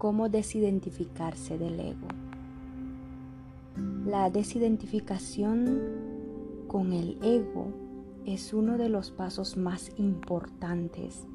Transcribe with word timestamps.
cómo 0.00 0.30
desidentificarse 0.30 1.58
del 1.58 1.78
ego. 1.78 2.08
La 4.06 4.30
desidentificación 4.30 6.64
con 6.68 6.94
el 6.94 7.18
ego 7.22 7.66
es 8.24 8.54
uno 8.54 8.78
de 8.78 8.88
los 8.88 9.10
pasos 9.10 9.58
más 9.58 9.92
importantes 9.98 11.26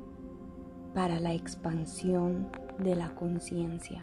para 0.95 1.19
la 1.19 1.35
expansión 1.35 2.47
de 2.79 2.95
la 2.95 3.13
conciencia. 3.13 4.01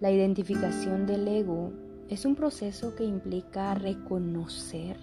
La 0.00 0.10
identificación 0.10 1.06
del 1.06 1.28
ego 1.28 1.72
es 2.08 2.24
un 2.24 2.34
proceso 2.34 2.94
que 2.94 3.04
implica 3.04 3.74
reconocer 3.74 4.96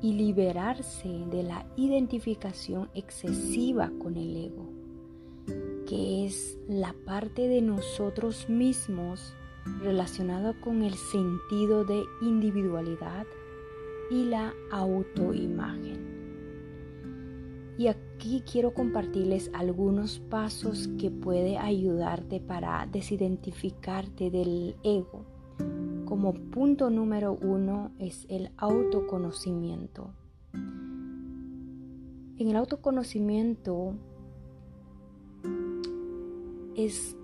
y 0.00 0.12
liberarse 0.12 1.08
de 1.08 1.42
la 1.42 1.66
identificación 1.74 2.88
excesiva 2.94 3.90
con 4.00 4.16
el 4.16 4.36
ego, 4.36 4.79
que 5.90 6.24
es 6.24 6.56
la 6.68 6.94
parte 7.04 7.48
de 7.48 7.60
nosotros 7.62 8.48
mismos 8.48 9.34
relacionada 9.82 10.54
con 10.60 10.82
el 10.82 10.94
sentido 10.94 11.84
de 11.84 12.04
individualidad 12.22 13.26
y 14.12 14.26
la 14.26 14.54
autoimagen. 14.70 16.08
Y 17.76 17.88
aquí 17.88 18.44
quiero 18.50 18.72
compartirles 18.72 19.50
algunos 19.52 20.20
pasos 20.20 20.88
que 21.00 21.10
puede 21.10 21.58
ayudarte 21.58 22.38
para 22.38 22.86
desidentificarte 22.86 24.30
del 24.30 24.76
ego 24.84 25.24
como 26.10 26.34
punto 26.34 26.90
número 26.90 27.38
uno 27.40 27.92
es 28.00 28.26
el 28.28 28.50
autoconocimiento. 28.56 30.10
En 30.52 32.48
el 32.48 32.56
autoconocimiento 32.56 33.94
es 36.76 37.16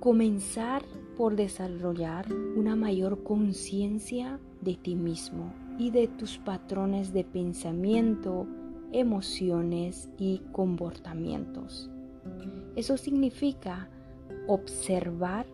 comenzar 0.00 0.84
por 1.16 1.36
desarrollar 1.36 2.26
una 2.56 2.74
mayor 2.76 3.22
conciencia 3.22 4.40
de 4.60 4.74
ti 4.74 4.96
mismo 4.96 5.52
y 5.78 5.90
de 5.90 6.08
tus 6.08 6.38
patrones 6.38 7.12
de 7.12 7.24
pensamiento, 7.24 8.46
emociones 8.92 10.08
y 10.18 10.42
comportamientos. 10.52 11.90
Eso 12.76 12.96
significa 12.96 13.88
observar 14.46 15.46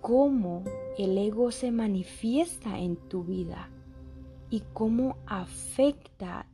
cómo 0.00 0.64
el 0.98 1.16
ego 1.18 1.50
se 1.50 1.70
manifiesta 1.70 2.78
en 2.78 2.96
tu 2.96 3.24
vida 3.24 3.70
y 4.50 4.62
cómo 4.72 5.16
afecta 5.26 6.46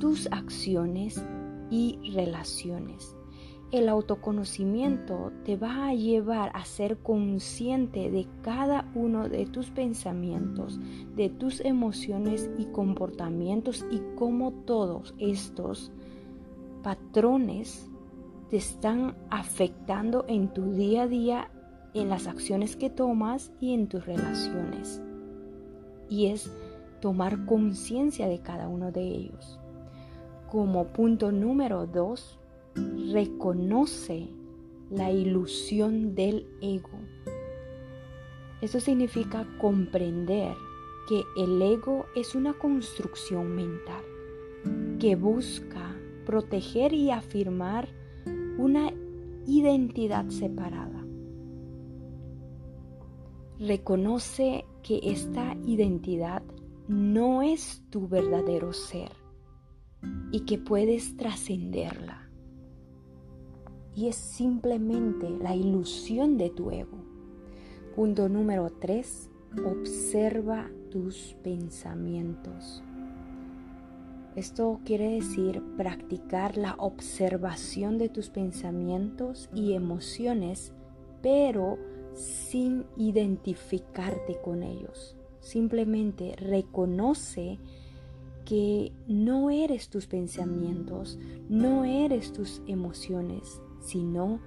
tus 0.00 0.28
acciones 0.30 1.22
y 1.70 1.98
relaciones. 2.14 3.15
El 3.72 3.88
autoconocimiento 3.88 5.32
te 5.44 5.56
va 5.56 5.88
a 5.88 5.94
llevar 5.94 6.52
a 6.54 6.64
ser 6.64 6.98
consciente 6.98 8.12
de 8.12 8.28
cada 8.42 8.88
uno 8.94 9.28
de 9.28 9.44
tus 9.46 9.70
pensamientos, 9.70 10.78
de 11.16 11.30
tus 11.30 11.60
emociones 11.60 12.48
y 12.58 12.66
comportamientos 12.66 13.84
y 13.90 14.00
cómo 14.14 14.52
todos 14.52 15.14
estos 15.18 15.90
patrones 16.84 17.90
te 18.50 18.56
están 18.56 19.16
afectando 19.30 20.24
en 20.28 20.52
tu 20.52 20.72
día 20.72 21.02
a 21.02 21.08
día 21.08 21.50
en 21.92 22.08
las 22.08 22.28
acciones 22.28 22.76
que 22.76 22.88
tomas 22.88 23.50
y 23.58 23.74
en 23.74 23.88
tus 23.88 24.06
relaciones. 24.06 25.02
Y 26.08 26.26
es 26.26 26.52
tomar 27.00 27.46
conciencia 27.46 28.28
de 28.28 28.38
cada 28.38 28.68
uno 28.68 28.92
de 28.92 29.02
ellos. 29.02 29.58
Como 30.48 30.86
punto 30.88 31.32
número 31.32 31.86
dos, 31.86 32.38
reconoce 33.12 34.28
la 34.90 35.10
ilusión 35.10 36.14
del 36.14 36.46
ego. 36.60 36.98
Eso 38.60 38.80
significa 38.80 39.46
comprender 39.58 40.54
que 41.08 41.22
el 41.36 41.60
ego 41.62 42.06
es 42.14 42.34
una 42.34 42.54
construcción 42.54 43.54
mental 43.54 44.04
que 44.98 45.14
busca 45.14 45.96
proteger 46.24 46.92
y 46.92 47.10
afirmar 47.10 47.88
una 48.58 48.92
identidad 49.46 50.28
separada. 50.28 51.04
Reconoce 53.58 54.64
que 54.82 55.00
esta 55.02 55.56
identidad 55.66 56.42
no 56.88 57.42
es 57.42 57.82
tu 57.90 58.08
verdadero 58.08 58.72
ser 58.72 59.12
y 60.32 60.40
que 60.40 60.58
puedes 60.58 61.16
trascenderla. 61.16 62.25
Y 63.96 64.08
es 64.08 64.16
simplemente 64.16 65.30
la 65.30 65.56
ilusión 65.56 66.36
de 66.36 66.50
tu 66.50 66.70
ego. 66.70 66.98
Punto 67.96 68.28
número 68.28 68.68
3. 68.68 69.30
Observa 69.64 70.70
tus 70.90 71.34
pensamientos. 71.42 72.82
Esto 74.34 74.80
quiere 74.84 75.14
decir 75.14 75.62
practicar 75.78 76.58
la 76.58 76.74
observación 76.74 77.96
de 77.96 78.10
tus 78.10 78.28
pensamientos 78.28 79.48
y 79.54 79.72
emociones, 79.72 80.74
pero 81.22 81.78
sin 82.12 82.84
identificarte 82.98 84.38
con 84.44 84.62
ellos. 84.62 85.16
Simplemente 85.40 86.36
reconoce 86.36 87.58
que 88.44 88.92
no 89.08 89.48
eres 89.48 89.88
tus 89.88 90.06
pensamientos, 90.06 91.18
no 91.48 91.86
eres 91.86 92.34
tus 92.34 92.60
emociones, 92.66 93.62
sino 93.86 94.40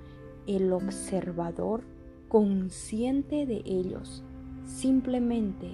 el 0.47 0.73
observador 0.73 1.83
consciente 2.27 3.45
de 3.45 3.61
ellos. 3.65 4.23
Simplemente 4.65 5.71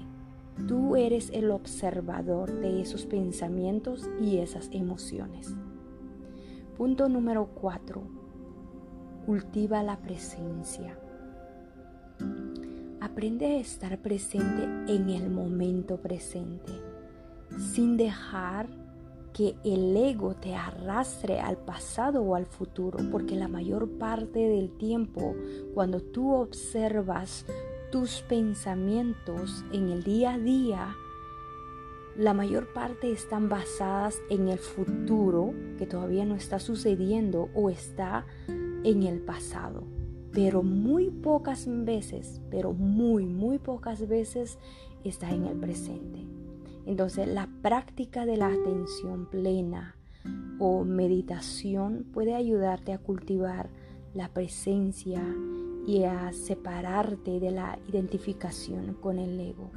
tú 0.68 0.96
eres 0.96 1.30
el 1.34 1.52
observador 1.52 2.52
de 2.60 2.82
esos 2.82 3.06
pensamientos 3.06 4.10
y 4.22 4.38
esas 4.38 4.70
emociones. 4.72 5.56
Punto 6.78 7.10
número 7.10 7.48
4. 7.56 8.02
Cultiva 9.26 9.82
la 9.84 9.98
presencia. 9.98 10.98
Aprende 13.02 13.46
a 13.46 13.58
estar 13.58 13.98
presente 14.00 14.64
en 14.94 15.10
el 15.10 15.30
momento 15.30 15.98
presente, 15.98 16.72
sin 17.58 17.98
dejar 17.98 18.68
que 19.36 19.56
el 19.66 19.98
ego 19.98 20.34
te 20.34 20.56
arrastre 20.56 21.42
al 21.42 21.58
pasado 21.58 22.22
o 22.22 22.36
al 22.36 22.46
futuro, 22.46 23.00
porque 23.12 23.36
la 23.36 23.50
mayor 23.50 23.90
parte 23.98 24.40
del 24.40 24.72
tiempo, 24.72 25.36
cuando 25.74 26.00
tú 26.00 26.34
observas 26.34 27.46
tus 27.92 28.22
pensamientos 28.22 29.66
en 29.74 29.90
el 29.90 30.04
día 30.04 30.36
a 30.36 30.40
día, 30.40 30.96
la 32.16 32.34
mayor 32.34 32.72
parte 32.72 33.12
están 33.12 33.50
basadas 33.50 34.22
en 34.30 34.48
el 34.48 34.58
futuro 34.58 35.54
que 35.78 35.86
todavía 35.86 36.24
no 36.24 36.36
está 36.36 36.60
sucediendo 36.60 37.50
o 37.54 37.70
está 37.70 38.26
en 38.48 39.04
el 39.04 39.20
pasado 39.20 39.84
pero 40.36 40.64
muy 40.64 41.12
pocas 41.12 41.66
veces, 41.66 42.42
pero 42.52 42.74
muy, 42.74 43.26
muy 43.26 43.58
pocas 43.58 44.06
veces 44.06 44.60
está 45.06 45.32
en 45.32 45.46
el 45.46 45.58
presente. 45.58 46.35
Entonces 46.86 47.28
la 47.28 47.50
práctica 47.62 48.26
de 48.26 48.38
la 48.38 48.48
atención 48.48 49.28
plena 49.30 49.96
o 50.60 50.84
meditación 50.84 52.06
puede 52.14 52.36
ayudarte 52.36 52.94
a 52.94 53.00
cultivar 53.00 53.70
la 54.14 54.30
presencia 54.30 55.22
y 55.86 56.04
a 56.04 56.32
separarte 56.32 57.40
de 57.40 57.52
la 57.52 57.78
identificación 57.88 58.96
con 58.96 59.20
el 59.20 59.40
ego. 59.40 59.70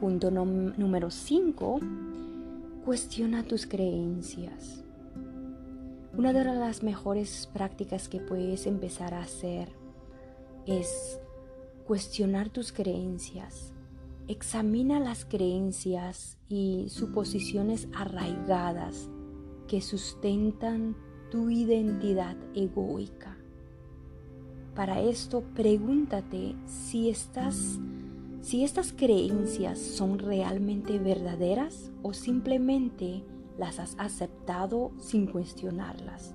Punto 0.00 0.30
número 0.30 1.10
5. 1.10 1.80
Cuestiona 2.84 3.42
tus 3.42 3.66
creencias. 3.66 4.84
Una 6.16 6.32
de 6.32 6.44
las 6.44 6.82
mejores 6.82 7.48
prácticas 7.52 8.08
que 8.08 8.20
puedes 8.20 8.66
empezar 8.66 9.14
a 9.14 9.22
hacer 9.22 9.68
es 10.66 11.18
cuestionar 11.86 12.48
tus 12.48 12.72
creencias. 12.72 13.72
Examina 14.26 15.00
las 15.00 15.24
creencias 15.24 16.38
y 16.48 16.86
suposiciones 16.88 17.88
arraigadas 17.94 19.10
que 19.68 19.80
sustentan 19.82 20.96
tu 21.30 21.50
identidad 21.50 22.36
egoica. 22.54 23.36
Para 24.74 25.00
esto, 25.02 25.42
pregúntate 25.54 26.56
si 26.66 27.10
estas, 27.10 27.78
si 28.40 28.64
estas 28.64 28.92
creencias 28.92 29.78
son 29.78 30.18
realmente 30.18 30.98
verdaderas 30.98 31.92
o 32.02 32.14
simplemente 32.14 33.24
las 33.58 33.78
has 33.78 33.94
aceptado 33.98 34.92
sin 34.98 35.26
cuestionarlas. 35.26 36.34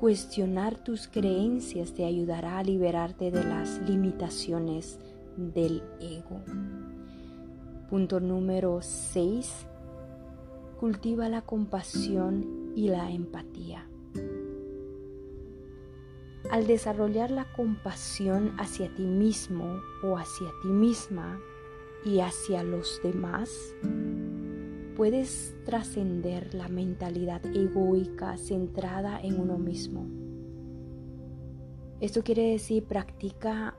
Cuestionar 0.00 0.76
tus 0.76 1.08
creencias 1.08 1.92
te 1.92 2.04
ayudará 2.04 2.58
a 2.58 2.62
liberarte 2.62 3.32
de 3.32 3.42
las 3.42 3.80
limitaciones 3.80 5.00
del 5.36 5.82
ego. 5.98 6.40
Punto 7.90 8.20
número 8.20 8.78
6. 8.80 9.66
Cultiva 10.78 11.28
la 11.28 11.42
compasión 11.42 12.72
y 12.76 12.86
la 12.90 13.10
empatía. 13.10 13.88
Al 16.48 16.68
desarrollar 16.68 17.32
la 17.32 17.52
compasión 17.52 18.54
hacia 18.56 18.94
ti 18.94 19.02
mismo 19.02 19.80
o 20.04 20.16
hacia 20.16 20.48
ti 20.62 20.68
misma 20.68 21.40
y 22.04 22.20
hacia 22.20 22.62
los 22.62 23.00
demás, 23.02 23.74
puedes 24.98 25.54
trascender 25.64 26.54
la 26.54 26.66
mentalidad 26.66 27.46
egoica 27.46 28.36
centrada 28.36 29.20
en 29.20 29.38
uno 29.38 29.56
mismo. 29.56 30.08
Esto 32.00 32.24
quiere 32.24 32.50
decir 32.50 32.82
practica 32.82 33.76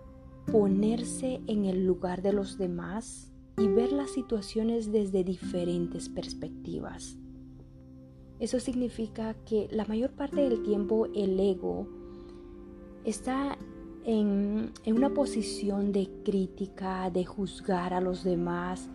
ponerse 0.49 1.41
en 1.45 1.65
el 1.65 1.85
lugar 1.85 2.21
de 2.21 2.31
los 2.31 2.57
demás 2.57 3.33
y 3.57 3.67
ver 3.67 3.91
las 3.91 4.11
situaciones 4.11 4.93
desde 4.93 5.25
diferentes 5.25 6.07
perspectivas. 6.07 7.17
Eso 8.39 8.61
significa 8.61 9.33
que 9.43 9.67
la 9.71 9.83
mayor 9.83 10.11
parte 10.11 10.39
del 10.39 10.63
tiempo 10.63 11.07
el 11.13 11.37
ego 11.37 11.85
está 13.03 13.57
en, 14.05 14.71
en, 14.85 14.95
una 14.95 15.13
posición 15.13 15.91
de 15.91 16.09
crítica, 16.23 17.09
de 17.09 17.25
juzgar 17.25 17.93
a 17.93 17.99
los 17.99 18.23
demás, 18.23 18.89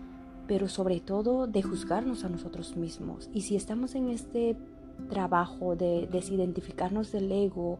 pero 0.46 0.68
sobre 0.68 1.00
todo 1.00 1.46
de 1.46 1.62
juzgarnos 1.62 2.24
a 2.24 2.28
nosotros 2.28 2.76
mismos. 2.76 3.30
Y 3.32 3.42
si 3.42 3.56
estamos 3.56 3.94
en 3.94 4.10
este 4.10 4.56
trabajo 5.08 5.76
de 5.76 6.08
desidentificarnos 6.10 7.12
del 7.12 7.30
ego, 7.32 7.78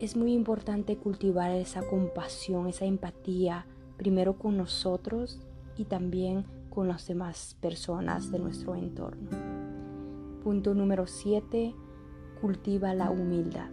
es 0.00 0.16
muy 0.16 0.32
importante 0.32 0.96
cultivar 0.96 1.52
esa 1.52 1.82
compasión, 1.86 2.66
esa 2.66 2.84
empatía, 2.84 3.66
primero 3.96 4.38
con 4.38 4.56
nosotros 4.56 5.40
y 5.76 5.84
también 5.84 6.44
con 6.70 6.88
las 6.88 7.06
demás 7.06 7.56
personas 7.60 8.30
de 8.30 8.38
nuestro 8.38 8.74
entorno. 8.74 9.30
Punto 10.42 10.74
número 10.74 11.06
7. 11.06 11.74
Cultiva 12.40 12.94
la 12.94 13.10
humildad. 13.10 13.70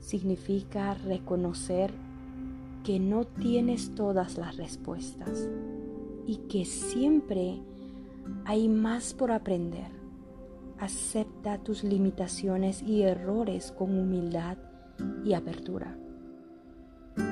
Significa 0.00 0.94
reconocer 0.94 1.92
que 2.84 2.98
no 2.98 3.24
tienes 3.24 3.94
todas 3.94 4.38
las 4.38 4.56
respuestas 4.56 5.48
y 6.28 6.36
que 6.46 6.66
siempre 6.66 7.58
hay 8.44 8.68
más 8.68 9.14
por 9.14 9.32
aprender. 9.32 9.88
Acepta 10.78 11.56
tus 11.58 11.82
limitaciones 11.82 12.82
y 12.82 13.02
errores 13.02 13.72
con 13.72 13.98
humildad 13.98 14.58
y 15.24 15.32
apertura. 15.32 15.96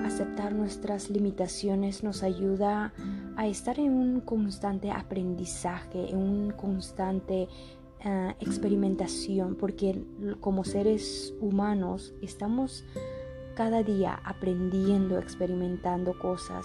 Aceptar 0.05 0.55
nuestras 0.55 1.11
limitaciones 1.11 2.03
nos 2.03 2.23
ayuda 2.23 2.95
a 3.37 3.47
estar 3.47 3.79
en 3.79 3.93
un 3.93 4.21
constante 4.21 4.91
aprendizaje, 4.91 6.11
en 6.11 6.17
un 6.17 6.51
constante 6.53 7.49
eh, 8.03 8.35
experimentación, 8.41 9.57
porque 9.57 10.03
como 10.41 10.65
seres 10.65 11.35
humanos 11.39 12.15
estamos 12.23 12.83
cada 13.55 13.83
día 13.83 14.19
aprendiendo, 14.25 15.19
experimentando 15.19 16.19
cosas 16.19 16.65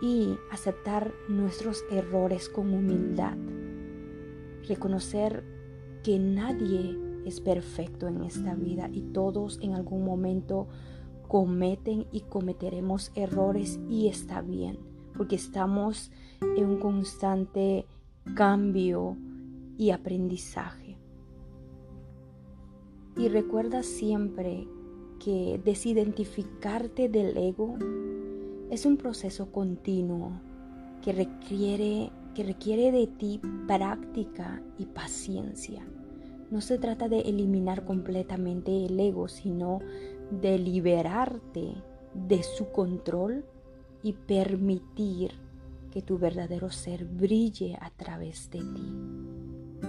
y 0.00 0.36
aceptar 0.50 1.12
nuestros 1.28 1.84
errores 1.90 2.48
con 2.48 2.72
humildad. 2.72 3.36
Reconocer 4.66 5.44
que 6.02 6.18
nadie 6.18 6.96
es 7.26 7.40
perfecto 7.40 8.08
en 8.08 8.22
esta 8.22 8.54
vida 8.54 8.88
y 8.92 9.02
todos 9.02 9.58
en 9.62 9.74
algún 9.74 10.04
momento 10.04 10.68
cometen 11.28 12.06
y 12.12 12.22
cometeremos 12.22 13.12
errores 13.14 13.78
y 13.88 14.08
está 14.08 14.40
bien, 14.40 14.78
porque 15.16 15.36
estamos 15.36 16.10
en 16.56 16.66
un 16.66 16.78
constante 16.78 17.86
cambio 18.34 19.16
y 19.76 19.90
aprendizaje. 19.90 20.96
Y 23.16 23.28
recuerda 23.28 23.82
siempre 23.82 24.66
que 25.18 25.60
desidentificarte 25.62 27.08
del 27.08 27.36
ego 27.36 27.76
es 28.70 28.86
un 28.86 28.96
proceso 28.96 29.50
continuo 29.50 30.40
que 31.02 31.12
requiere, 31.12 32.10
que 32.34 32.44
requiere 32.44 32.92
de 32.92 33.08
ti 33.08 33.40
práctica 33.66 34.62
y 34.78 34.86
paciencia. 34.86 35.84
No 36.50 36.60
se 36.60 36.78
trata 36.78 37.08
de 37.08 37.20
eliminar 37.20 37.84
completamente 37.84 38.86
el 38.86 38.98
ego, 38.98 39.28
sino 39.28 39.80
de 40.30 40.58
liberarte 40.58 41.74
de 42.14 42.42
su 42.42 42.70
control 42.70 43.44
y 44.02 44.12
permitir 44.12 45.32
que 45.90 46.02
tu 46.02 46.18
verdadero 46.18 46.70
ser 46.70 47.04
brille 47.04 47.76
a 47.80 47.90
través 47.90 48.50
de 48.50 48.60
ti. 48.60 49.88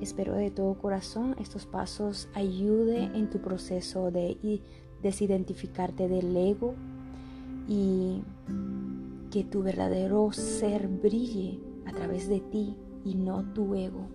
Espero 0.00 0.34
de 0.34 0.50
todo 0.50 0.78
corazón 0.78 1.36
estos 1.38 1.66
pasos 1.66 2.28
ayude 2.34 3.04
en 3.04 3.28
tu 3.28 3.40
proceso 3.40 4.10
de 4.10 4.60
desidentificarte 5.02 6.08
del 6.08 6.34
ego 6.36 6.74
y 7.68 8.22
que 9.30 9.44
tu 9.44 9.62
verdadero 9.62 10.32
ser 10.32 10.88
brille 10.88 11.60
a 11.86 11.92
través 11.92 12.28
de 12.28 12.40
ti 12.40 12.76
y 13.04 13.14
no 13.14 13.44
tu 13.52 13.74
ego. 13.74 14.08